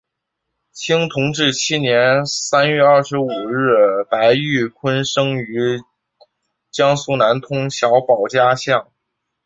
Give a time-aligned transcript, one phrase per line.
[0.71, 5.79] 清同治七年三月二十五日白毓昆生于
[6.71, 8.91] 江苏南通小保家巷。